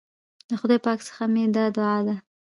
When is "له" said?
0.49-0.55